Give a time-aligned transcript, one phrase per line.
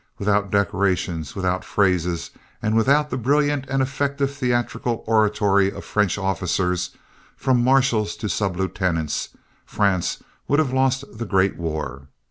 [0.17, 6.97] Without decorations, without phrases and without the brilliant and effective theatrical oratory of French officers,
[7.37, 9.29] from marshals to sub lieutenants,
[9.63, 12.07] France would have lost the great war.